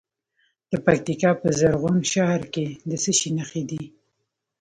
د 0.71 0.73
پکتیکا 0.85 1.31
په 1.41 1.47
زرغون 1.59 1.97
شهر 2.13 2.41
کې 2.53 2.65
د 2.89 2.91
څه 3.03 3.11
شي 3.19 3.29
نښې 3.37 3.63
دي؟ 3.69 3.83